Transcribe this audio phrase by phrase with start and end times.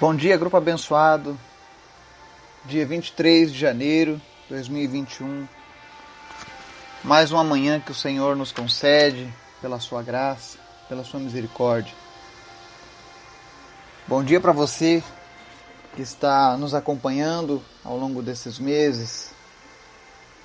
[0.00, 1.36] Bom dia, grupo abençoado.
[2.64, 5.48] Dia 23 de janeiro de 2021.
[7.02, 9.28] Mais uma manhã que o Senhor nos concede
[9.60, 10.56] pela sua graça,
[10.88, 11.92] pela sua misericórdia.
[14.06, 15.02] Bom dia para você
[15.96, 19.32] que está nos acompanhando ao longo desses meses,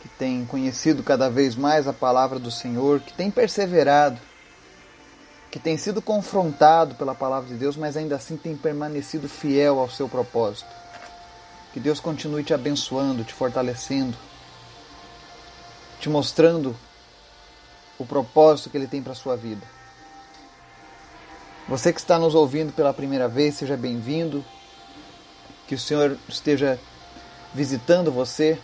[0.01, 4.19] que tem conhecido cada vez mais a palavra do Senhor, que tem perseverado
[5.53, 9.87] que tem sido confrontado pela palavra de Deus, mas ainda assim tem permanecido fiel ao
[9.87, 10.67] seu propósito.
[11.71, 14.17] Que Deus continue te abençoando, te fortalecendo,
[15.99, 16.75] te mostrando
[17.99, 19.63] o propósito que Ele tem para a sua vida.
[21.69, 24.43] Você que está nos ouvindo pela primeira vez, seja bem-vindo.
[25.67, 26.79] Que o Senhor esteja
[27.53, 28.57] visitando você,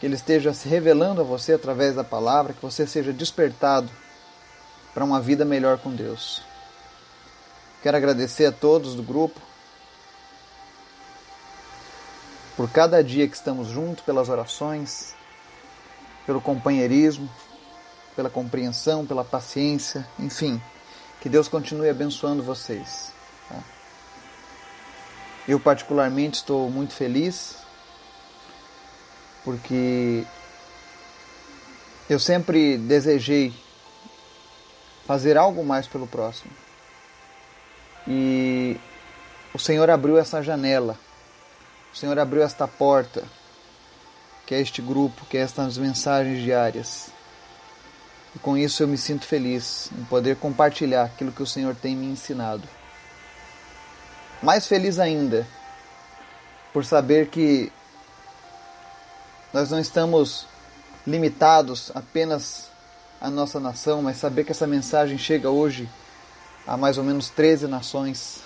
[0.00, 3.90] que Ele esteja se revelando a você através da palavra, que você seja despertado
[4.94, 6.42] para uma vida melhor com Deus.
[7.82, 9.40] Quero agradecer a todos do grupo
[12.56, 15.14] por cada dia que estamos juntos, pelas orações,
[16.26, 17.28] pelo companheirismo,
[18.14, 20.62] pela compreensão, pela paciência, enfim,
[21.20, 23.12] que Deus continue abençoando vocês.
[23.48, 23.58] Tá?
[25.48, 27.56] Eu, particularmente, estou muito feliz
[29.44, 30.24] porque
[32.08, 33.52] eu sempre desejei
[35.06, 36.52] fazer algo mais pelo próximo.
[38.06, 38.76] E
[39.54, 40.98] o Senhor abriu essa janela,
[41.92, 43.22] o Senhor abriu esta porta,
[44.46, 47.10] que é este grupo, que é estas mensagens diárias.
[48.34, 51.94] E com isso eu me sinto feliz em poder compartilhar aquilo que o Senhor tem
[51.94, 52.66] me ensinado.
[54.42, 55.46] Mais feliz ainda
[56.72, 57.70] por saber que
[59.52, 60.46] nós não estamos
[61.06, 62.71] limitados apenas
[63.22, 65.88] a nossa nação, mas saber que essa mensagem chega hoje
[66.66, 68.42] a mais ou menos 13 nações,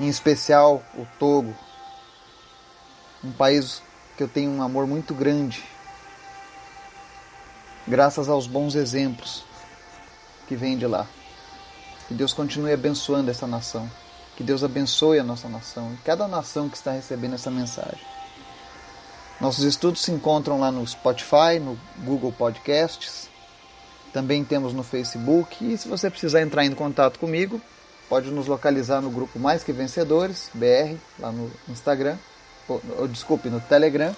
[0.00, 1.54] em especial o Togo,
[3.22, 3.82] um país
[4.16, 5.62] que eu tenho um amor muito grande,
[7.86, 9.44] graças aos bons exemplos
[10.48, 11.06] que vêm de lá.
[12.08, 13.90] Que Deus continue abençoando essa nação.
[14.36, 18.15] Que Deus abençoe a nossa nação e cada nação que está recebendo essa mensagem.
[19.40, 23.28] Nossos estudos se encontram lá no Spotify, no Google Podcasts.
[24.12, 25.62] Também temos no Facebook.
[25.62, 27.60] E se você precisar entrar em contato comigo,
[28.08, 32.16] pode nos localizar no grupo Mais Que Vencedores, BR, lá no Instagram,
[32.66, 34.16] ou, desculpe, no Telegram,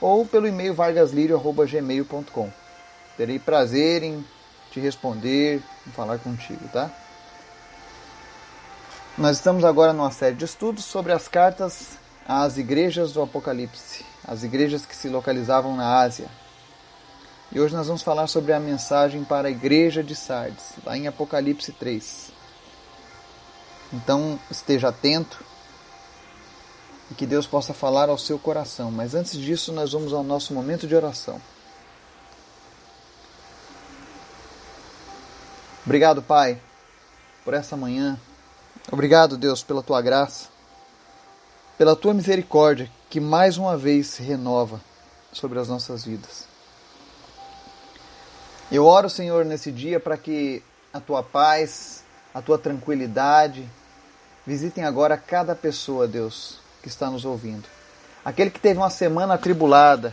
[0.00, 2.50] ou pelo e-mail vargaslirio.gmail.com.
[3.16, 4.24] Terei prazer em
[4.72, 6.90] te responder, em falar contigo, tá?
[9.16, 11.90] Nós estamos agora numa série de estudos sobre as cartas
[12.26, 16.28] às igrejas do Apocalipse as igrejas que se localizavam na Ásia.
[17.52, 21.06] E hoje nós vamos falar sobre a mensagem para a igreja de Sardes, lá em
[21.06, 22.32] Apocalipse 3.
[23.92, 25.44] Então esteja atento
[27.10, 28.90] e que Deus possa falar ao seu coração.
[28.90, 31.40] Mas antes disso, nós vamos ao nosso momento de oração.
[35.84, 36.58] Obrigado, Pai,
[37.44, 38.18] por essa manhã.
[38.90, 40.48] Obrigado, Deus, pela tua graça,
[41.76, 44.80] pela tua misericórdia que mais uma vez se renova
[45.32, 46.48] sobre as nossas vidas.
[48.72, 52.02] Eu oro, Senhor, nesse dia para que a tua paz,
[52.34, 53.70] a tua tranquilidade
[54.44, 57.68] visitem agora cada pessoa, Deus, que está nos ouvindo.
[58.24, 60.12] Aquele que teve uma semana atribulada,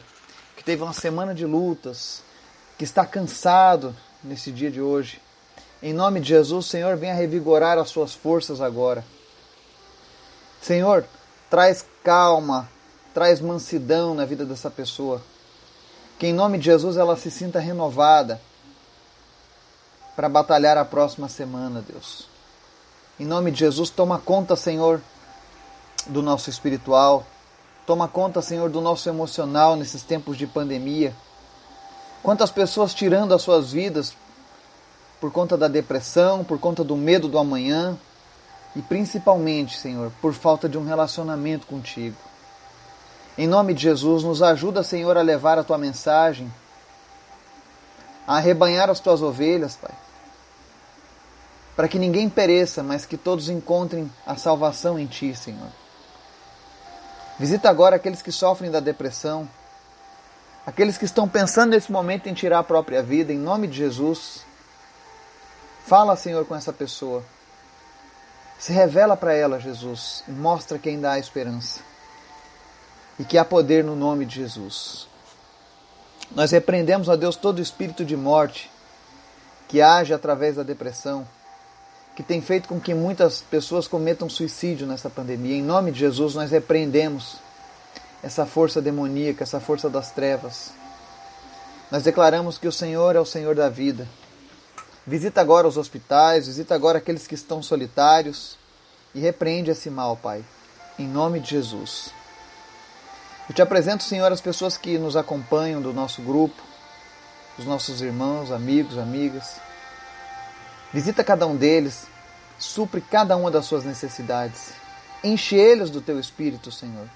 [0.55, 2.21] que teve uma semana de lutas,
[2.77, 5.19] que está cansado nesse dia de hoje.
[5.81, 9.03] Em nome de Jesus, Senhor, venha revigorar as suas forças agora.
[10.61, 11.03] Senhor,
[11.49, 12.69] traz calma,
[13.13, 15.21] traz mansidão na vida dessa pessoa.
[16.17, 18.39] Que em nome de Jesus ela se sinta renovada
[20.15, 22.27] para batalhar a próxima semana, Deus.
[23.19, 25.01] Em nome de Jesus, toma conta, Senhor,
[26.07, 27.25] do nosso espiritual.
[27.85, 31.15] Toma conta, Senhor, do nosso emocional nesses tempos de pandemia.
[32.21, 34.13] Quantas pessoas tirando as suas vidas
[35.19, 37.97] por conta da depressão, por conta do medo do amanhã
[38.75, 42.17] e principalmente, Senhor, por falta de um relacionamento contigo.
[43.37, 46.51] Em nome de Jesus, nos ajuda, Senhor, a levar a tua mensagem,
[48.27, 49.91] a arrebanhar as tuas ovelhas, Pai.
[51.75, 55.69] Para que ninguém pereça, mas que todos encontrem a salvação em Ti, Senhor.
[57.39, 59.49] Visita agora aqueles que sofrem da depressão,
[60.65, 64.45] aqueles que estão pensando nesse momento em tirar a própria vida, em nome de Jesus.
[65.87, 67.23] Fala, Senhor, com essa pessoa.
[68.59, 71.90] Se revela para ela, Jesus, e mostra que ainda há esperança
[73.21, 75.07] e que há poder no nome de Jesus.
[76.35, 78.71] Nós repreendemos, a Deus, todo espírito de morte
[79.67, 81.27] que age através da depressão,
[82.15, 85.55] que que tem feito com que muitas pessoas cometam suicídio nessa pandemia.
[85.55, 87.37] Em nome de Jesus, nós repreendemos
[88.21, 90.71] essa força demoníaca, essa força das trevas.
[91.89, 94.07] Nós declaramos que o Senhor é o Senhor da vida.
[95.05, 98.55] Visita agora os hospitais, visita agora aqueles que estão solitários
[99.15, 100.45] e repreende esse mal, Pai,
[100.99, 102.11] em nome de Jesus.
[103.51, 106.55] Eu te apresento, Senhor, as pessoas que nos acompanham do nosso grupo,
[107.59, 109.59] os nossos irmãos, amigos, amigas.
[110.93, 112.07] Visita cada um deles,
[112.57, 114.71] supre cada uma das suas necessidades.
[115.21, 117.09] Enche eles do teu espírito, Senhor.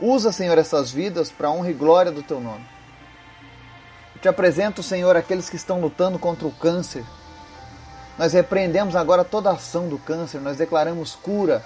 [0.00, 2.64] Usa, Senhor, essas vidas para a honra e glória do teu nome.
[4.14, 7.04] Eu te apresento, Senhor, aqueles que estão lutando contra o câncer.
[8.16, 11.62] Nós repreendemos agora toda a ação do câncer, nós declaramos cura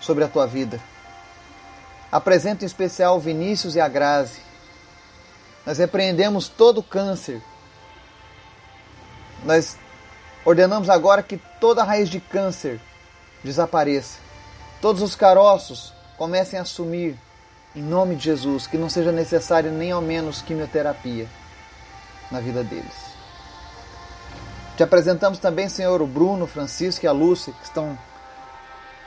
[0.00, 0.80] sobre a tua vida.
[2.10, 4.40] Apresento em especial Vinícius e a Grazi.
[5.64, 7.40] Nós repreendemos todo o câncer.
[9.44, 9.76] Nós
[10.44, 12.80] ordenamos agora que toda raiz de câncer
[13.44, 14.18] desapareça.
[14.80, 17.16] Todos os caroços comecem a sumir
[17.74, 21.28] em nome de Jesus, que não seja necessário nem ao menos quimioterapia
[22.30, 23.10] na vida deles.
[24.76, 27.96] Te apresentamos também, Senhor, o Bruno, o Francisco e a Lúcia, que estão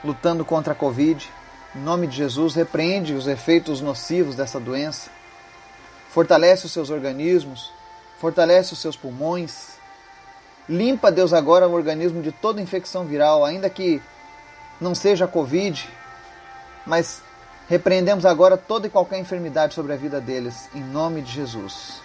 [0.02, 1.30] lutando contra a Covid.
[1.74, 5.10] Em nome de Jesus, repreende os efeitos nocivos dessa doença.
[6.08, 7.72] Fortalece os seus organismos,
[8.20, 9.74] fortalece os seus pulmões.
[10.68, 14.00] Limpa, Deus, agora o organismo de toda infecção viral, ainda que
[14.80, 15.88] não seja a Covid,
[16.86, 17.20] mas
[17.68, 22.00] repreendemos agora toda e qualquer enfermidade sobre a vida deles, em nome de Jesus.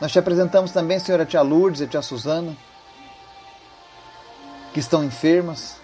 [0.00, 2.56] Nós te apresentamos também, Senhor, a tia Lourdes e a tia Suzana,
[4.72, 5.83] que estão enfermas.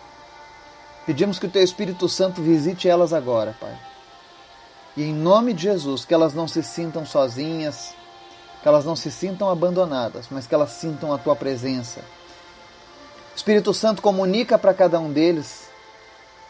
[1.06, 3.76] Pedimos que o Teu Espírito Santo visite elas agora, Pai.
[4.96, 7.94] E em nome de Jesus, que elas não se sintam sozinhas,
[8.62, 12.00] que elas não se sintam abandonadas, mas que elas sintam a Tua presença.
[13.34, 15.68] Espírito Santo comunica para cada um deles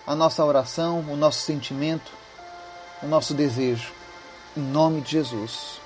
[0.07, 2.11] a nossa oração, o nosso sentimento,
[3.03, 3.93] o nosso desejo.
[4.57, 5.81] Em nome de Jesus.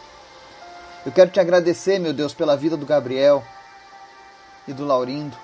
[1.05, 3.45] Eu quero te agradecer, meu Deus, pela vida do Gabriel
[4.67, 5.37] e do Laurindo,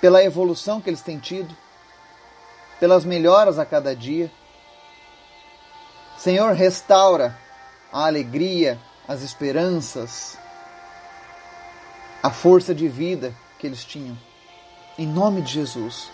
[0.00, 1.56] pela evolução que eles têm tido,
[2.82, 4.28] pelas melhoras a cada dia.
[6.18, 7.38] Senhor, restaura
[7.92, 8.76] a alegria,
[9.06, 10.36] as esperanças,
[12.20, 14.18] a força de vida que eles tinham.
[14.98, 16.10] Em nome de Jesus.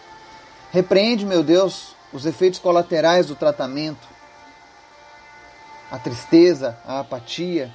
[0.70, 4.06] Repreende, meu Deus, os efeitos colaterais do tratamento,
[5.90, 7.74] a tristeza, a apatia,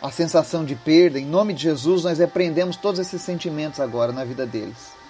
[0.00, 1.20] a sensação de perda.
[1.20, 5.01] Em nome de Jesus, nós repreendemos todos esses sentimentos agora na vida deles.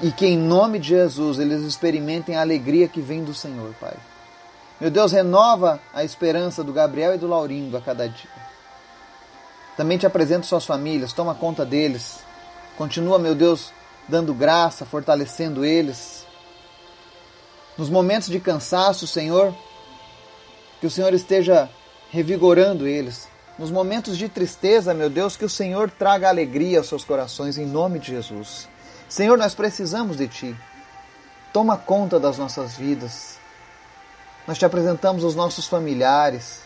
[0.00, 3.94] E que em nome de Jesus eles experimentem a alegria que vem do Senhor, Pai.
[4.78, 8.30] Meu Deus, renova a esperança do Gabriel e do Laurindo a cada dia.
[9.76, 12.18] Também te apresento suas famílias, toma conta deles.
[12.76, 13.72] Continua, meu Deus,
[14.06, 16.26] dando graça, fortalecendo eles.
[17.76, 19.54] Nos momentos de cansaço, Senhor,
[20.80, 21.70] que o Senhor esteja
[22.10, 23.28] revigorando eles.
[23.58, 27.66] Nos momentos de tristeza, meu Deus, que o Senhor traga alegria aos seus corações, em
[27.66, 28.68] nome de Jesus.
[29.08, 30.56] Senhor, nós precisamos de Ti.
[31.52, 33.38] Toma conta das nossas vidas.
[34.46, 36.62] Nós te apresentamos os nossos familiares,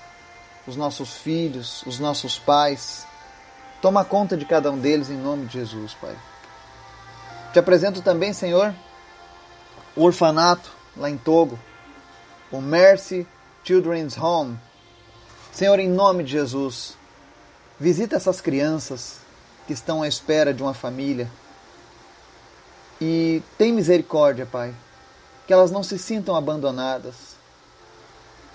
[0.66, 3.06] os nossos filhos, os nossos pais.
[3.80, 6.16] Toma conta de cada um deles em nome de Jesus, Pai.
[7.52, 8.74] Te apresento também, Senhor,
[9.96, 11.58] o orfanato lá em Togo,
[12.50, 13.26] o Mercy
[13.64, 14.58] Children's Home,
[15.52, 16.96] Senhor, em nome de Jesus,
[17.78, 19.18] visita essas crianças
[19.66, 21.30] que estão à espera de uma família
[23.00, 24.74] e tem misericórdia, Pai,
[25.46, 27.14] que elas não se sintam abandonadas.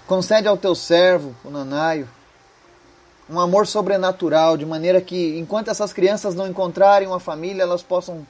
[0.08, 2.08] Concede ao teu servo, o Nanaio,
[3.30, 8.25] um amor sobrenatural, de maneira que, enquanto essas crianças não encontrarem uma família, elas possam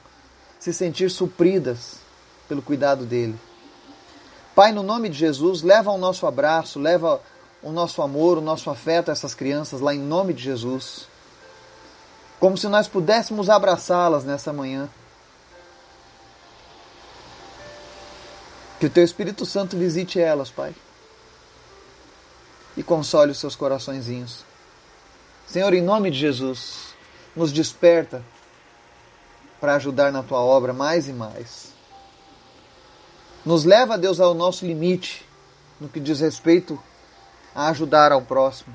[0.58, 1.98] se sentir supridas
[2.48, 3.38] pelo cuidado dele.
[4.54, 7.20] Pai, no nome de Jesus, leva o nosso abraço, leva
[7.62, 11.06] o nosso amor, o nosso afeto a essas crianças lá em nome de Jesus.
[12.40, 14.88] Como se nós pudéssemos abraçá-las nessa manhã.
[18.78, 20.74] Que o Teu Espírito Santo visite elas, Pai.
[22.76, 24.44] E console os seus coraçõezinhos.
[25.46, 26.94] Senhor, em nome de Jesus,
[27.34, 28.22] nos desperta
[29.60, 31.72] para ajudar na Tua obra mais e mais.
[33.44, 35.26] Nos leva, Deus, ao nosso limite
[35.80, 36.78] no que diz respeito
[37.54, 38.74] a ajudar ao próximo.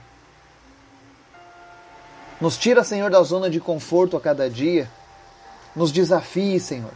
[2.39, 4.89] Nos tira, Senhor, da zona de conforto a cada dia.
[5.75, 6.93] Nos desafie, Senhor.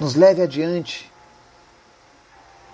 [0.00, 1.12] Nos leve adiante.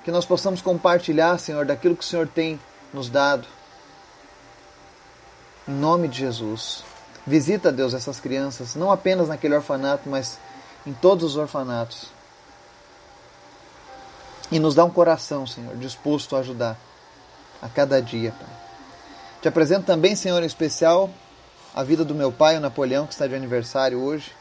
[0.04, 2.58] Que nós possamos compartilhar, Senhor, daquilo que o Senhor tem
[2.94, 3.46] nos dado.
[5.68, 6.84] Em nome de Jesus.
[7.26, 10.38] Visita, Deus, essas crianças, não apenas naquele orfanato, mas
[10.86, 12.06] em todos os orfanatos.
[14.52, 16.78] E nos dá um coração, Senhor, disposto a ajudar
[17.60, 18.48] a cada dia, Pai.
[19.42, 21.10] Te apresento também, Senhor, em especial
[21.74, 24.32] a vida do meu pai, o Napoleão, que está de aniversário hoje.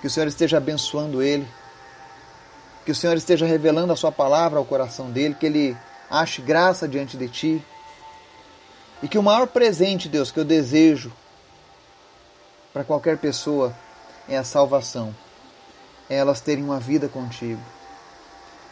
[0.00, 1.48] Que o Senhor esteja abençoando ele.
[2.88, 5.76] Que o Senhor esteja revelando a sua palavra ao coração dele, que ele
[6.08, 7.62] ache graça diante de ti.
[9.02, 11.12] E que o maior presente, Deus, que eu desejo
[12.72, 13.76] para qualquer pessoa
[14.26, 15.14] é a salvação.
[16.08, 17.60] É elas terem uma vida contigo.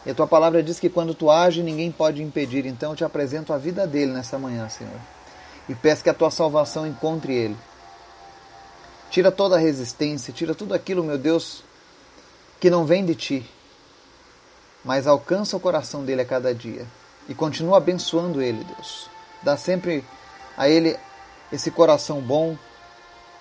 [0.03, 2.65] E a tua palavra diz que quando tu age, ninguém pode impedir.
[2.65, 4.99] Então eu te apresento a vida dele nessa manhã, Senhor.
[5.69, 7.57] E peço que a tua salvação encontre ele.
[9.11, 11.63] Tira toda a resistência, tira tudo aquilo, meu Deus,
[12.59, 13.51] que não vem de ti,
[14.83, 16.85] mas alcança o coração dele a cada dia.
[17.27, 19.09] E continua abençoando ele, Deus.
[19.43, 20.03] Dá sempre
[20.57, 20.97] a ele
[21.51, 22.57] esse coração bom,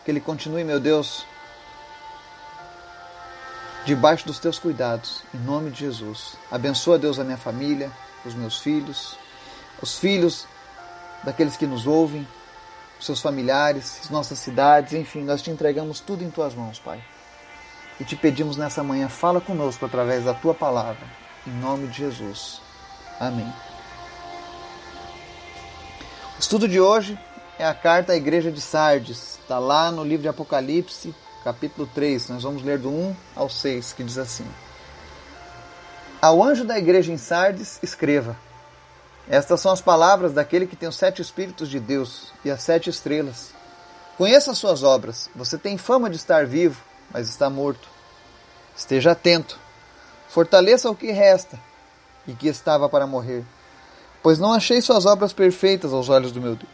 [0.05, 1.27] que ele continue, meu Deus,
[3.85, 6.35] debaixo dos teus cuidados, em nome de Jesus.
[6.51, 7.91] Abençoa, Deus, a minha família,
[8.25, 9.17] os meus filhos,
[9.81, 10.47] os filhos
[11.23, 12.27] daqueles que nos ouvem,
[13.01, 17.03] seus familiares, as nossas cidades, enfim, nós te entregamos tudo em tuas mãos, Pai.
[18.01, 21.07] E te pedimos nessa manhã, fala conosco através da tua palavra,
[21.47, 22.61] em nome de Jesus.
[23.21, 23.53] Amém.
[26.37, 27.19] O estudo de hoje
[27.59, 32.29] é a carta à igreja de Sardes, está lá no livro de Apocalipse, capítulo 3,
[32.29, 34.47] nós vamos ler do 1 ao 6, que diz assim:
[36.21, 38.37] Ao anjo da igreja em Sardes, escreva:
[39.29, 42.91] Estas são as palavras daquele que tem os sete Espíritos de Deus e as sete
[42.91, 43.55] estrelas.
[44.19, 45.31] Conheça as suas obras.
[45.35, 47.89] Você tem fama de estar vivo, mas está morto.
[48.77, 49.59] Esteja atento.
[50.29, 51.59] Fortaleça o que resta
[52.27, 53.45] e que estava para morrer,
[54.23, 56.71] pois não achei suas obras perfeitas aos olhos do meu Deus.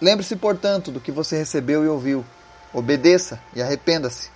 [0.00, 2.24] Lembre-se, portanto, do que você recebeu e ouviu
[2.74, 4.30] Obedeça e arrependa-se.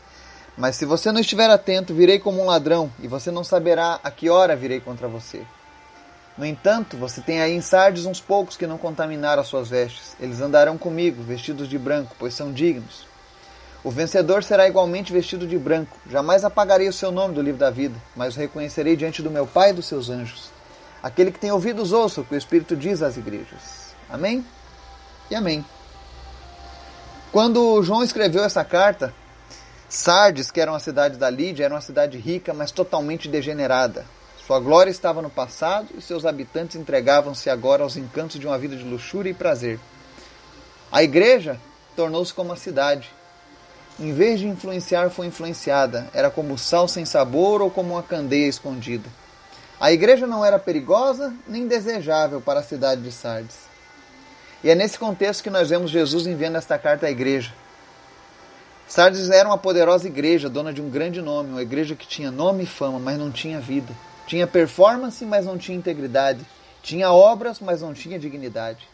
[0.57, 4.13] Mas se você não estiver atento, virei como um ladrão, e você não saberá a
[4.13, 5.43] que hora virei contra você.
[6.37, 10.17] No entanto, você tem aí em Sardes uns poucos que não contaminaram as suas vestes.
[10.21, 13.08] Eles andarão comigo, vestidos de branco, pois são dignos.
[13.89, 15.97] O vencedor será igualmente vestido de branco.
[16.11, 19.47] Jamais apagarei o seu nome do livro da vida, mas o reconhecerei diante do meu
[19.47, 20.51] Pai e dos seus anjos.
[21.03, 23.95] Aquele que tem ouvidos, ouça o que o Espírito diz às igrejas.
[24.11, 24.45] Amém?
[25.31, 25.65] E amém.
[27.33, 29.15] Quando João escreveu essa carta,
[29.89, 34.05] Sardes, que era uma cidade da Lídia, era uma cidade rica, mas totalmente degenerada.
[34.47, 38.77] Sua glória estava no passado e seus habitantes entregavam-se agora aos encantos de uma vida
[38.77, 39.81] de luxúria e prazer.
[40.93, 41.59] A igreja
[41.97, 43.17] tornou-se como a cidade.
[43.99, 46.09] Em vez de influenciar, foi influenciada.
[46.15, 49.09] Era como sal sem sabor ou como uma candeia escondida.
[49.81, 53.57] A igreja não era perigosa nem desejável para a cidade de Sardes.
[54.63, 57.53] E é nesse contexto que nós vemos Jesus enviando esta carta à igreja.
[58.89, 62.65] Sardes era uma poderosa igreja, dona de um grande nome, uma igreja que tinha nome
[62.65, 63.93] e fama, mas não tinha vida.
[64.27, 66.45] Tinha performance, mas não tinha integridade.
[66.83, 68.89] Tinha obras, mas não tinha dignidade.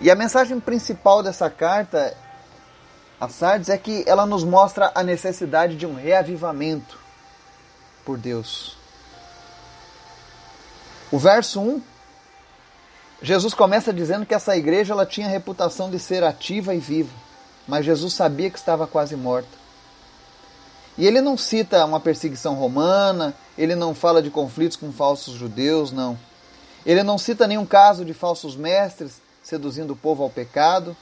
[0.00, 2.14] E a mensagem principal dessa carta
[3.32, 6.98] Sardes é que ela nos mostra a necessidade de um reavivamento
[8.04, 8.76] por Deus.
[11.10, 11.82] O verso 1
[13.22, 17.14] Jesus começa dizendo que essa igreja ela tinha a reputação de ser ativa e viva,
[17.66, 19.48] mas Jesus sabia que estava quase morta.
[20.98, 25.90] E ele não cita uma perseguição romana, ele não fala de conflitos com falsos judeus,
[25.90, 26.18] não.
[26.84, 30.96] Ele não cita nenhum caso de falsos mestres seduzindo o povo ao pecado,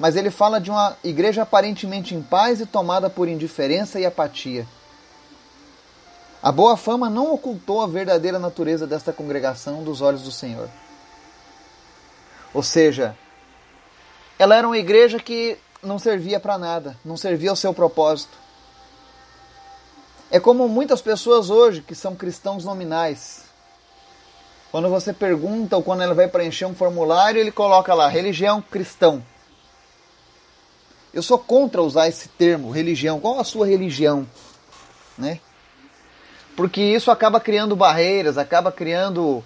[0.00, 4.66] mas ele fala de uma igreja aparentemente em paz e tomada por indiferença e apatia.
[6.42, 10.70] A boa fama não ocultou a verdadeira natureza desta congregação dos olhos do Senhor.
[12.54, 13.14] Ou seja,
[14.38, 18.38] ela era uma igreja que não servia para nada, não servia ao seu propósito.
[20.30, 23.42] É como muitas pessoas hoje que são cristãos nominais.
[24.70, 29.22] Quando você pergunta ou quando ela vai preencher um formulário, ele coloca lá religião cristão.
[31.12, 33.20] Eu sou contra usar esse termo, religião.
[33.20, 34.26] Qual a sua religião?
[35.18, 35.40] Né?
[36.56, 39.42] Porque isso acaba criando barreiras, acaba criando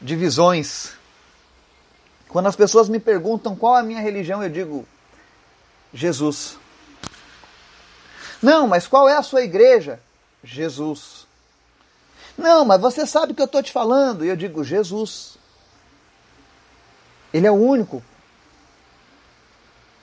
[0.00, 0.92] divisões.
[2.28, 4.86] Quando as pessoas me perguntam qual a minha religião, eu digo
[5.92, 6.56] Jesus.
[8.40, 10.00] Não, mas qual é a sua igreja?
[10.44, 11.26] Jesus.
[12.36, 14.24] Não, mas você sabe que eu estou te falando.
[14.24, 15.36] E eu digo Jesus.
[17.32, 18.02] Ele é o único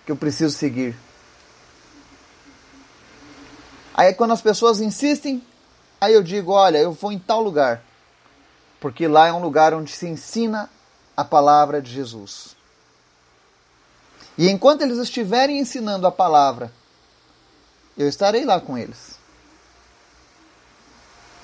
[0.05, 0.95] que eu preciso seguir.
[3.93, 5.41] Aí quando as pessoas insistem,
[5.99, 7.81] aí eu digo, olha, eu vou em tal lugar.
[8.79, 10.69] Porque lá é um lugar onde se ensina
[11.15, 12.55] a palavra de Jesus.
[14.37, 16.71] E enquanto eles estiverem ensinando a palavra,
[17.97, 19.17] eu estarei lá com eles.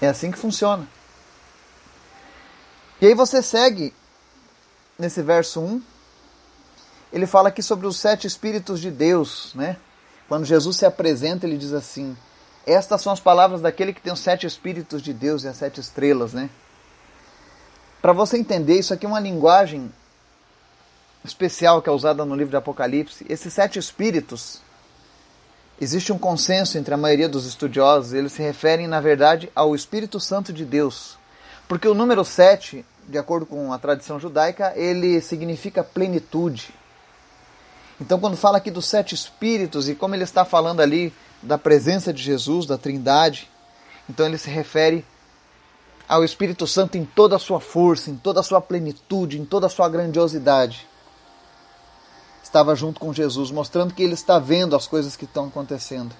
[0.02, 0.88] É assim que funciona.
[3.00, 3.94] E aí você segue
[5.00, 5.82] nesse verso 1.
[7.12, 9.78] Ele fala aqui sobre os sete espíritos de Deus, né?
[10.28, 12.16] Quando Jesus se apresenta, ele diz assim:
[12.66, 15.80] Estas são as palavras daquele que tem os sete espíritos de Deus e as sete
[15.82, 16.50] estrelas, né?
[18.02, 19.92] Para você entender, isso aqui é uma linguagem
[21.24, 23.26] especial que é usada no livro de Apocalipse.
[23.30, 24.62] Esses sete espíritos,
[25.80, 30.20] existe um consenso entre a maioria dos estudiosos, eles se referem, na verdade, ao Espírito
[30.20, 31.18] Santo de Deus.
[31.68, 36.74] Porque o número sete, de acordo com a tradição judaica, ele significa plenitude.
[38.02, 42.12] Então, quando fala aqui dos sete espíritos e como ele está falando ali da presença
[42.12, 43.48] de Jesus, da Trindade,
[44.10, 45.06] então ele se refere
[46.10, 49.68] ao Espírito Santo em toda a sua força, em toda a sua plenitude, em toda
[49.68, 50.88] a sua grandiosidade.
[52.44, 56.14] Estava junto com Jesus, mostrando que ele está vendo as coisas que estão acontecendo.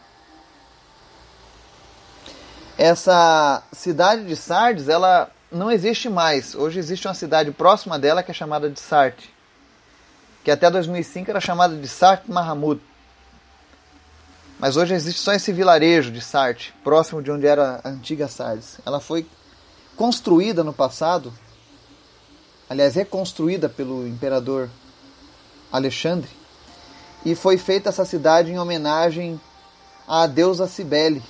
[2.78, 6.54] Essa cidade de Sardes, ela não existe mais.
[6.54, 9.34] Hoje existe uma cidade próxima dela que é chamada de Sarte,
[10.44, 12.82] que até 2005 era chamada de Sart Mahamud.
[14.60, 18.80] Mas hoje existe só esse vilarejo de Sarte, próximo de onde era a antiga Sardes.
[18.86, 19.26] Ela foi
[19.96, 21.34] construída no passado,
[22.70, 24.70] aliás, reconstruída pelo imperador
[25.72, 26.30] Alexandre,
[27.26, 29.40] e foi feita essa cidade em homenagem
[30.08, 31.24] à deusa Cibele.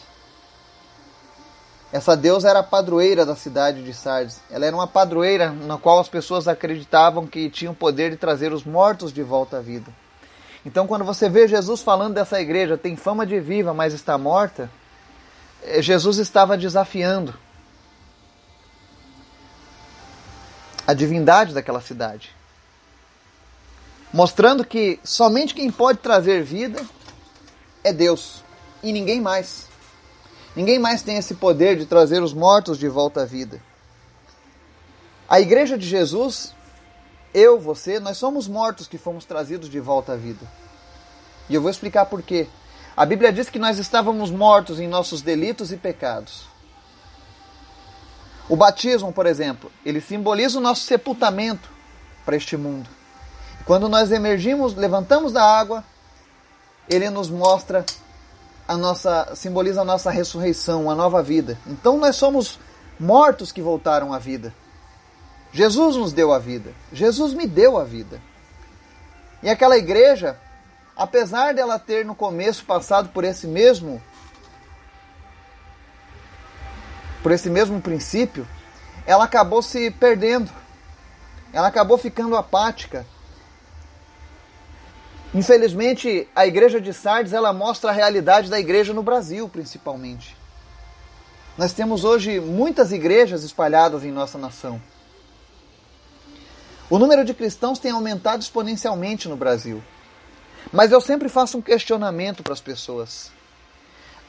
[1.92, 4.40] Essa deusa era a padroeira da cidade de Sardes.
[4.50, 8.54] Ela era uma padroeira na qual as pessoas acreditavam que tinha o poder de trazer
[8.54, 9.92] os mortos de volta à vida.
[10.66, 14.70] Então, quando você vê Jesus falando dessa igreja, tem fama de viva, mas está morta,
[15.64, 17.34] eh, Jesus estava desafiando
[20.88, 22.34] a divindade daquela cidade.
[24.14, 26.86] Mostrando que somente quem pode trazer vida
[27.84, 28.44] é Deus
[28.84, 29.71] e ninguém mais.
[30.56, 33.62] Ninguém mais tem esse poder de trazer os mortos de volta à vida.
[35.28, 36.54] A igreja de Jesus,
[37.34, 40.46] eu, você, nós somos mortos que fomos trazidos de volta à vida.
[41.50, 42.48] E eu vou explicar por quê.
[42.96, 46.46] A Bíblia diz que nós estávamos mortos em nossos delitos e pecados.
[48.50, 51.70] O batismo, por exemplo, ele simboliza o nosso sepultamento
[52.26, 52.90] para este mundo.
[53.66, 55.86] Quando nós emergimos, levantamos da água,
[56.90, 57.86] ele nos mostra
[58.72, 61.58] a nossa simboliza a nossa ressurreição, a nova vida.
[61.68, 62.58] Então nós somos
[62.98, 64.54] mortos que voltaram à vida.
[65.52, 66.72] Jesus nos deu a vida.
[66.94, 68.22] Jesus me deu a vida.
[69.44, 70.40] E aquela igreja,
[70.96, 74.02] apesar dela ter no começo passado por esse mesmo
[77.22, 78.48] por esse mesmo princípio,
[79.06, 80.50] ela acabou se perdendo.
[81.52, 83.06] Ela acabou ficando apática.
[85.34, 90.36] Infelizmente, a igreja de Sardes ela mostra a realidade da igreja no Brasil, principalmente.
[91.58, 94.82] Nós temos hoje muitas igrejas espalhadas em nossa nação.
[96.90, 99.82] O número de cristãos tem aumentado exponencialmente no Brasil.
[100.72, 103.32] Mas eu sempre faço um questionamento para as pessoas.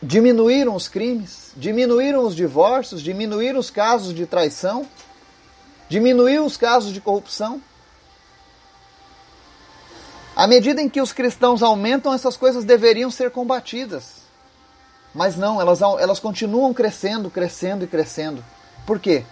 [0.00, 4.86] Diminuíram os crimes, diminuíram os divórcios, diminuíram os casos de traição,
[5.88, 7.60] diminuíram os casos de corrupção.
[10.34, 14.22] À medida em que os cristãos aumentam, essas coisas deveriam ser combatidas.
[15.14, 18.42] Mas não, elas, elas continuam crescendo, crescendo e crescendo.
[18.86, 19.24] Por quê?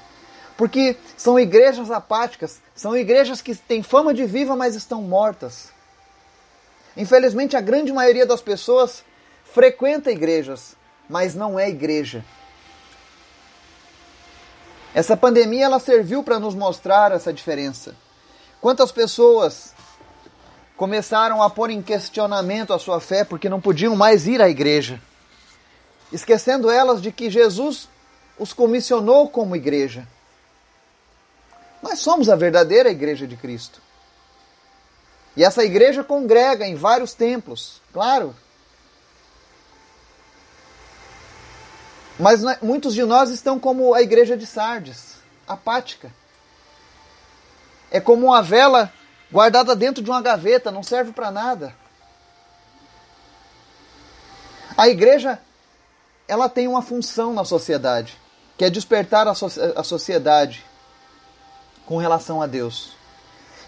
[0.56, 5.70] Porque são igrejas apáticas, são igrejas que têm fama de viva, mas estão mortas.
[6.94, 9.02] Infelizmente, a grande maioria das pessoas
[9.42, 10.76] frequenta igrejas,
[11.08, 12.22] mas não é igreja.
[14.94, 17.96] Essa pandemia ela serviu para nos mostrar essa diferença.
[18.60, 19.72] Quantas pessoas
[20.80, 24.98] começaram a pôr em questionamento a sua fé porque não podiam mais ir à igreja,
[26.10, 27.86] esquecendo elas de que Jesus
[28.38, 30.08] os comissionou como igreja.
[31.82, 33.82] Nós somos a verdadeira igreja de Cristo.
[35.36, 38.34] E essa igreja congrega em vários templos, claro,
[42.18, 45.16] Mas muitos de nós estão como a igreja de Sardes,
[45.48, 46.12] apática.
[47.90, 48.92] É como uma vela
[49.32, 51.74] guardada dentro de uma gaveta, não serve para nada.
[54.76, 55.38] A igreja,
[56.26, 58.16] ela tem uma função na sociedade,
[58.56, 60.64] que é despertar a, so a sociedade
[61.86, 62.92] com relação a Deus.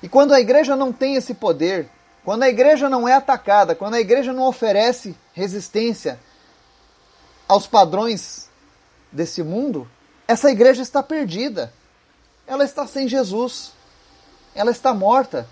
[0.02, 1.88] E quando a igreja não tem esse poder,
[2.24, 6.18] quando a igreja não é atacada, quando a igreja não oferece resistência
[7.48, 8.48] aos padrões
[9.10, 9.88] desse mundo,
[10.26, 11.72] essa igreja está perdida.
[12.46, 13.72] Ela está sem Jesus.
[14.54, 15.48] Ela está morta.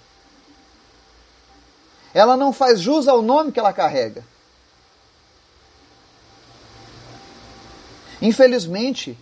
[2.13, 4.25] Ela não faz jus ao nome que ela carrega.
[8.21, 9.17] Infelizmente,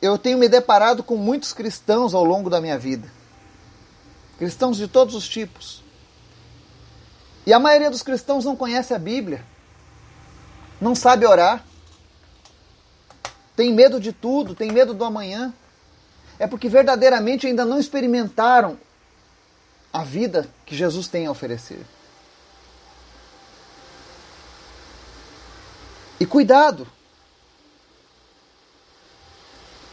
[0.00, 3.10] eu tenho me deparado com muitos cristãos ao longo da minha vida.
[4.38, 5.82] Cristãos de todos os tipos.
[7.46, 9.44] E a maioria dos cristãos não conhece a Bíblia,
[10.80, 11.64] não sabe orar,
[13.54, 15.52] tem medo de tudo, tem medo do amanhã.
[16.38, 18.78] É porque verdadeiramente ainda não experimentaram
[19.92, 21.80] a vida que Jesus tem a oferecer.
[26.18, 26.86] E cuidado!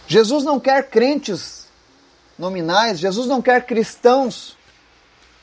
[0.07, 1.67] Jesus não quer crentes
[2.37, 4.57] nominais, Jesus não quer cristãos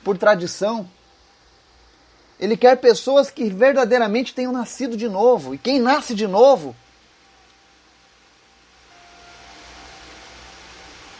[0.04, 0.88] por tradição.
[2.38, 5.54] Ele quer pessoas que verdadeiramente tenham nascido de novo.
[5.54, 6.76] E quem nasce de novo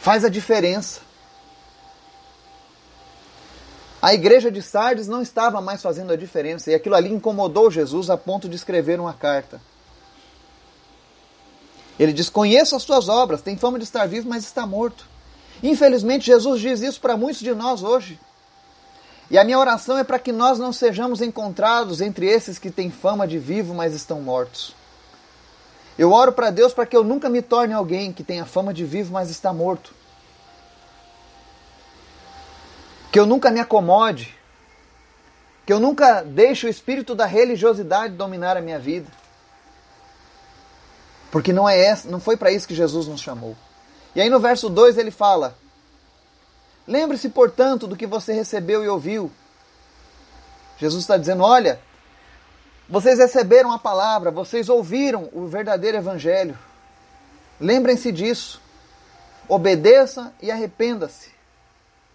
[0.09, 1.03] faz a diferença.
[4.01, 8.09] A igreja de Sardes não estava mais fazendo a diferença e aquilo ali incomodou Jesus
[8.09, 9.61] a ponto de escrever uma carta.
[12.01, 15.07] Ele diz: Conheço as tuas obras, tem fama de estar vivo, mas está morto.
[15.63, 18.19] Infelizmente, Jesus diz isso para muitos de nós hoje.
[19.31, 22.91] E a minha oração é para que nós não sejamos encontrados entre esses que têm
[22.91, 24.75] fama de vivo, mas estão mortos.
[25.99, 28.87] Eu oro para Deus para que eu nunca me torne alguém que tenha fama de
[28.87, 29.98] vivo, mas está morto.
[33.11, 34.35] Que eu nunca me acomode.
[35.67, 39.11] Que eu nunca deixe o espírito da religiosidade dominar a minha vida.
[41.31, 43.57] Porque não é essa, não foi para isso que Jesus nos chamou.
[44.15, 45.57] E aí no verso 2 ele fala:
[46.87, 49.31] Lembre-se, portanto, do que você recebeu e ouviu.
[50.79, 51.81] Jesus está dizendo: Olha,
[52.89, 56.59] vocês receberam a palavra, vocês ouviram o verdadeiro evangelho.
[57.61, 58.61] Lembrem-se disso.
[59.47, 61.31] Obedeça e arrependa-se.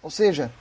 [0.01, 0.51] Ou seja,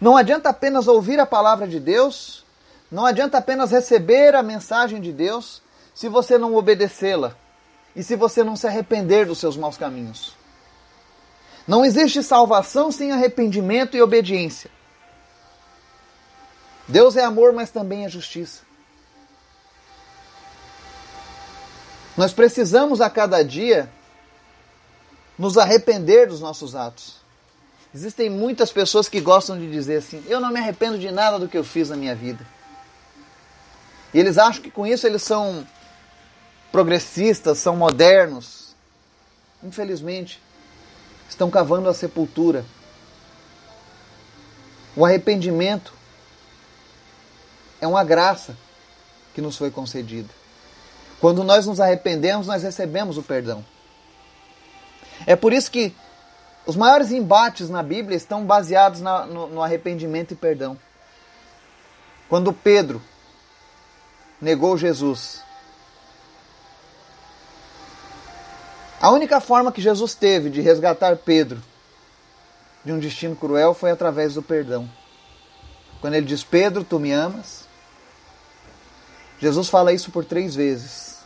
[0.00, 2.44] não adianta apenas ouvir a palavra de Deus,
[2.90, 5.62] não adianta apenas receber a mensagem de Deus,
[5.94, 7.36] se você não obedecê-la
[7.94, 10.34] e se você não se arrepender dos seus maus caminhos.
[11.66, 14.70] Não existe salvação sem arrependimento e obediência.
[16.88, 18.62] Deus é amor, mas também é justiça.
[22.16, 23.90] Nós precisamos a cada dia
[25.38, 27.19] nos arrepender dos nossos atos.
[27.94, 31.48] Existem muitas pessoas que gostam de dizer assim: eu não me arrependo de nada do
[31.48, 32.46] que eu fiz na minha vida.
[34.14, 35.66] E eles acham que com isso eles são
[36.70, 38.74] progressistas, são modernos.
[39.62, 40.40] Infelizmente,
[41.28, 42.64] estão cavando a sepultura.
[44.96, 45.92] O arrependimento
[47.80, 48.56] é uma graça
[49.34, 50.28] que nos foi concedida.
[51.20, 53.64] Quando nós nos arrependemos, nós recebemos o perdão.
[55.26, 55.94] É por isso que
[56.70, 60.78] os maiores embates na Bíblia estão baseados na, no, no arrependimento e perdão.
[62.28, 63.02] Quando Pedro
[64.40, 65.42] negou Jesus,
[69.00, 71.62] A única forma que Jesus teve de resgatar Pedro
[72.84, 74.86] de um destino cruel foi através do perdão.
[76.02, 77.66] Quando ele diz: Pedro, tu me amas.
[79.38, 81.18] Jesus fala isso por três vezes.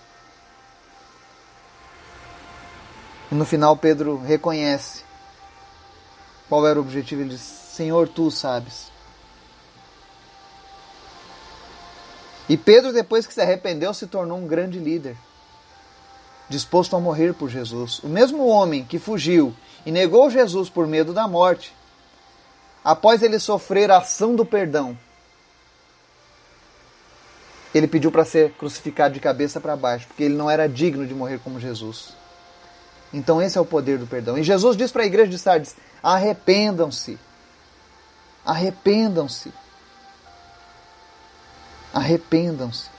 [3.32, 5.02] E no final, Pedro reconhece
[6.54, 7.22] qual era o objetivo.
[7.22, 8.92] Ele diz: Senhor, tu sabes.
[12.48, 15.16] E Pedro, depois que se arrependeu, se tornou um grande líder
[16.48, 17.98] disposto a morrer por Jesus.
[18.00, 19.52] O mesmo homem que fugiu
[19.84, 21.74] e negou Jesus por medo da morte,
[22.84, 24.96] após ele sofrer a ação do perdão,
[27.74, 31.14] ele pediu para ser crucificado de cabeça para baixo, porque ele não era digno de
[31.14, 32.14] morrer como Jesus.
[33.14, 34.36] Então esse é o poder do perdão.
[34.36, 37.16] E Jesus diz para a igreja de Sardes: arrependam-se.
[38.44, 39.52] Arrependam-se.
[41.92, 42.90] Arrependam-se.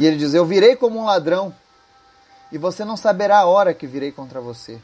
[0.00, 1.54] E ele diz: Eu virei como um ladrão,
[2.50, 4.80] e você não saberá a hora que virei contra você.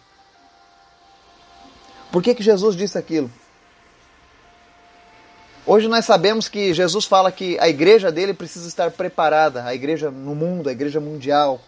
[2.12, 3.28] Por que, que Jesus disse aquilo?
[5.66, 10.10] Hoje nós sabemos que Jesus fala que a igreja dele precisa estar preparada, a igreja
[10.10, 11.58] no mundo, a igreja mundial.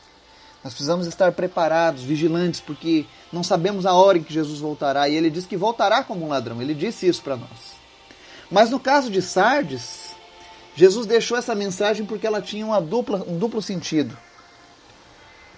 [0.62, 5.08] Nós precisamos estar preparados, vigilantes, porque não sabemos a hora em que Jesus voltará.
[5.08, 6.60] E ele diz que voltará como um ladrão.
[6.60, 7.48] Ele disse isso para nós.
[8.50, 10.10] Mas no caso de Sardes,
[10.74, 14.14] Jesus deixou essa mensagem porque ela tinha uma dupla, um duplo sentido.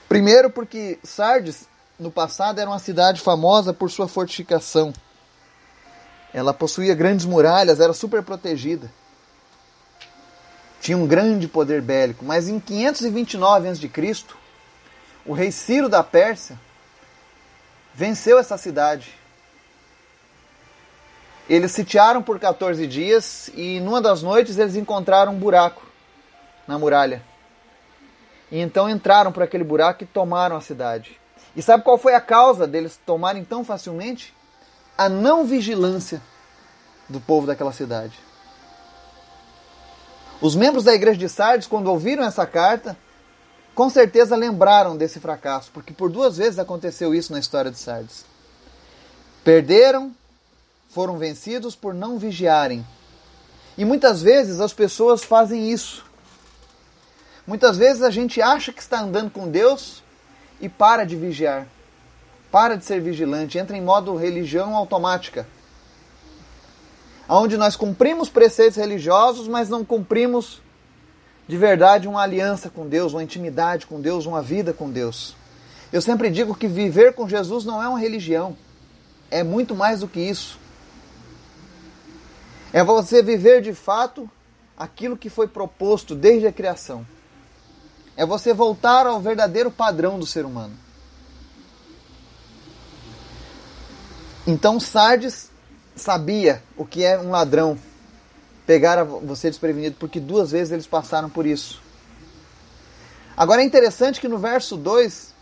[0.09, 1.67] Primeiro, porque Sardes,
[1.99, 4.93] no passado, era uma cidade famosa por sua fortificação.
[6.39, 8.89] Ela possuía grandes muralhas, era super protegida.
[10.81, 12.25] Tinha um grande poder bélico.
[12.25, 14.25] Mas em 529 a.C.,
[15.27, 16.59] o rei Ciro da Pérsia
[17.93, 19.13] venceu essa cidade.
[21.49, 25.83] Eles sitiaram por 14 dias e numa das noites eles encontraram um buraco
[26.69, 27.21] na muralha.
[28.49, 31.19] E então entraram por aquele buraco e tomaram a cidade.
[31.57, 34.38] E sabe qual foi a causa deles tomarem tão facilmente?
[34.99, 36.21] A não vigilância
[37.09, 38.19] do povo daquela cidade.
[40.41, 42.97] Os membros da igreja de Sardes, quando ouviram essa carta,
[43.75, 48.25] com certeza lembraram desse fracasso, porque por duas vezes aconteceu isso na história de Sardes.
[49.45, 50.13] Perderam,
[50.91, 52.85] foram vencidos por não vigiarem.
[53.77, 56.05] E muitas vezes as pessoas fazem isso.
[57.47, 60.03] Muitas vezes a gente acha que está andando com Deus
[60.61, 61.67] e para de vigiar.
[62.51, 65.47] Para de ser vigilante, entra em modo religião automática
[67.29, 70.63] onde nós cumprimos preceitos religiosos, mas não cumprimos
[71.47, 75.37] de verdade uma aliança com Deus, uma intimidade com Deus, uma vida com Deus.
[75.93, 78.57] Eu sempre digo que viver com Jesus não é uma religião,
[79.31, 80.59] é muito mais do que isso.
[82.73, 84.29] É você viver de fato
[84.77, 87.07] aquilo que foi proposto desde a criação.
[88.17, 90.75] É você voltar ao verdadeiro padrão do ser humano.
[94.47, 95.51] Então Sardes
[95.97, 97.79] sabia o que é um ladrão
[98.67, 101.81] pegar você desprevenido, porque duas vezes eles passaram por isso.
[103.37, 105.33] Agora é interessante que no verso 2,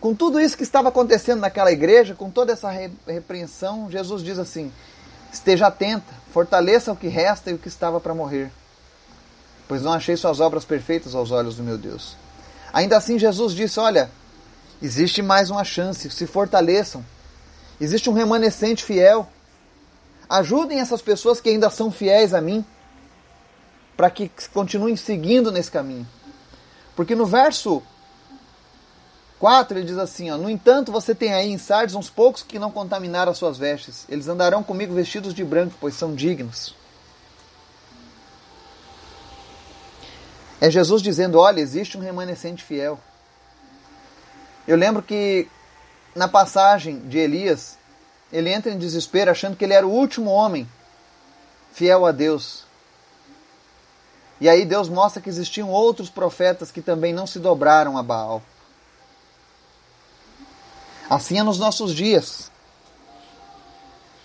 [0.00, 2.70] com tudo isso que estava acontecendo naquela igreja, com toda essa
[3.06, 4.70] repreensão, Jesus diz assim:
[5.32, 8.52] Esteja atenta, fortaleça o que resta e o que estava para morrer,
[9.66, 12.16] pois não achei suas obras perfeitas aos olhos do meu Deus.
[12.72, 14.10] Ainda assim, Jesus disse: Olha,
[14.80, 17.04] existe mais uma chance, se fortaleçam
[17.80, 19.28] Existe um remanescente fiel.
[20.28, 22.64] Ajudem essas pessoas que ainda são fiéis a mim,
[23.96, 26.06] para que continuem seguindo nesse caminho.
[26.96, 27.82] Porque no verso
[29.38, 32.58] 4 ele diz assim: ó, No entanto, você tem aí em Sardes uns poucos que
[32.58, 34.04] não contaminaram as suas vestes.
[34.08, 36.74] Eles andarão comigo vestidos de branco, pois são dignos.
[40.60, 42.98] É Jesus dizendo: Olha, existe um remanescente fiel.
[44.66, 45.48] Eu lembro que
[46.16, 47.78] na passagem de Elias,
[48.32, 50.66] ele entra em desespero achando que ele era o último homem
[51.72, 52.64] fiel a Deus.
[54.40, 58.42] E aí Deus mostra que existiam outros profetas que também não se dobraram a Baal.
[61.08, 62.50] Assim é nos nossos dias.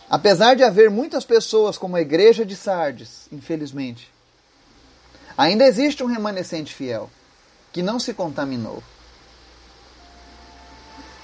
[0.10, 4.12] Apesar de haver muitas pessoas como a igreja de Sardes, infelizmente,
[5.38, 7.10] ainda existe um remanescente fiel
[7.72, 8.84] que não se contaminou.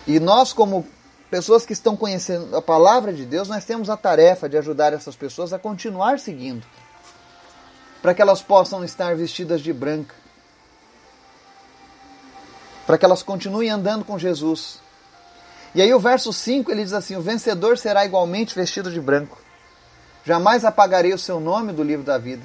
[0.08, 0.88] E nós, como
[1.30, 5.18] pessoas que estão conhecendo a palavra de Deus, nós temos a tarefa de ajudar essas
[5.18, 6.66] pessoas a continuar seguindo,
[8.02, 10.16] para que elas possam estar vestidas de branca,
[12.86, 14.80] para que elas continuem andando com Jesus.
[15.76, 19.38] E aí o verso 5 ele diz assim: O vencedor será igualmente vestido de branco.
[20.24, 22.44] Jamais apagarei o seu nome do livro da vida,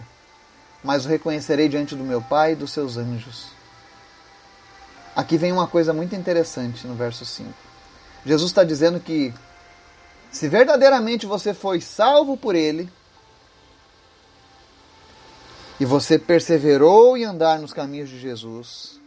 [0.83, 3.62] mas o reconhecerei diante do meu Pai e dos seus anjos.
[5.15, 7.53] Aqui vem uma coisa muito interessante no verso 5.
[8.25, 9.33] Jesus está dizendo que
[10.31, 12.91] se verdadeiramente você foi salvo por Ele
[15.79, 18.99] e você perseverou em andar nos caminhos de Jesus,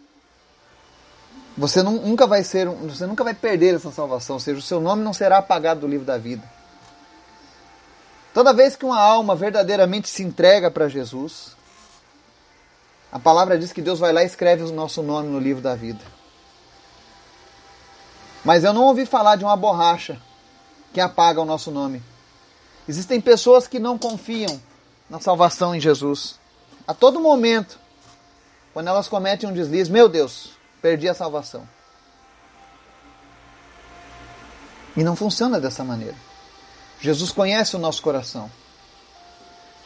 [1.58, 5.02] você nunca vai ser, você nunca vai perder essa salvação, ou seja, o seu nome
[5.02, 6.44] não será apagado do livro da vida.
[8.34, 11.55] Toda vez que uma alma verdadeiramente se entrega para Jesus,
[13.16, 15.74] a palavra diz que Deus vai lá e escreve o nosso nome no livro da
[15.74, 16.04] vida.
[18.44, 20.22] Mas eu não ouvi falar de uma borracha
[20.92, 22.04] que apaga o nosso nome.
[22.86, 24.62] Existem pessoas que não confiam
[25.10, 26.38] na salvação em Jesus.
[26.86, 27.80] A todo momento,
[28.74, 30.50] quando elas cometem um deslize, meu Deus,
[30.82, 31.66] perdi a salvação.
[34.94, 36.18] E não funciona dessa maneira.
[37.00, 38.52] Jesus conhece o nosso coração.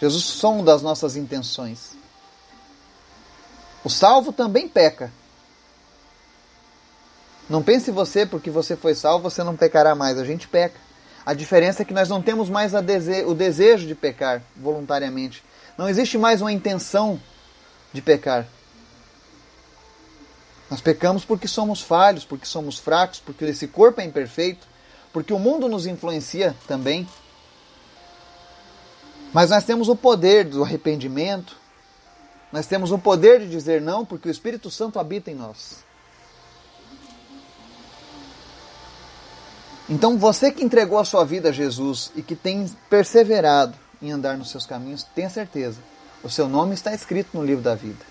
[0.02, 1.99] Jesus sonda as nossas intenções.
[3.84, 5.12] O salvo também peca.
[7.50, 10.20] Não pense você, porque você foi salvo, você não pecará mais.
[10.20, 10.80] A gente peca.
[11.26, 15.44] A diferença é que nós não temos mais dese o desejo de pecar voluntariamente.
[15.78, 17.20] Não existe mais uma intenção
[17.94, 18.46] de pecar.
[20.70, 24.68] Nós pecamos porque somos falhos, porque somos fracos, porque esse corpo é imperfeito,
[25.12, 27.08] porque o mundo nos influencia também.
[29.34, 31.58] Mas nós temos o poder do arrependimento,
[32.52, 35.84] nós temos o poder de dizer não porque o Espírito Santo habita em nós.
[39.88, 44.38] Então, você que entregou a sua vida a Jesus e que tem perseverado em andar
[44.38, 45.80] nos seus caminhos, tenha certeza,
[46.24, 48.06] o seu nome está escrito no livro da vida.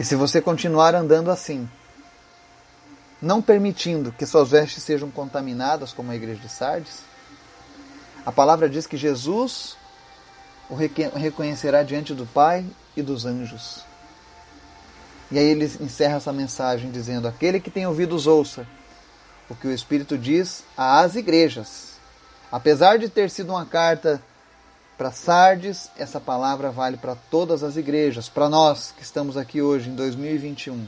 [0.00, 1.68] E se você continuar andando assim,
[3.20, 7.00] não permitindo que suas vestes sejam contaminadas, como a igreja de Sardes?
[8.24, 9.76] A palavra diz que Jesus
[10.70, 12.64] o reconhecerá diante do Pai
[12.96, 13.84] e dos anjos.
[15.30, 18.66] E aí ele encerra essa mensagem dizendo: Aquele que tem ouvidos, ouça
[19.48, 21.98] o que o Espírito diz às igrejas.
[22.50, 24.22] Apesar de ter sido uma carta
[24.96, 29.90] para Sardes, essa palavra vale para todas as igrejas, para nós que estamos aqui hoje
[29.90, 30.86] em 2021.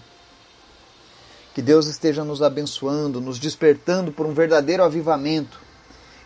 [1.54, 5.60] Que Deus esteja nos abençoando, nos despertando por um verdadeiro avivamento.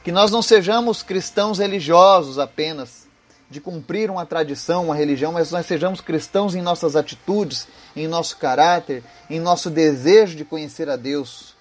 [0.03, 3.04] Que nós não sejamos cristãos religiosos apenas,
[3.51, 8.37] de cumprir uma tradição, uma religião, mas nós sejamos cristãos em nossas atitudes, em nosso
[8.37, 11.55] caráter, em nosso desejo de conhecer a Deus,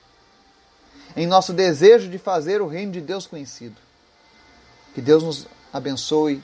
[1.15, 3.75] em nosso desejo de fazer o reino de Deus conhecido.
[4.95, 6.41] Que Deus nos abençoe,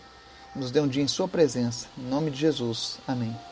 [0.56, 1.88] nos dê um dia em Sua presença.
[1.98, 2.98] Em nome de Jesus.
[3.08, 3.49] Amém.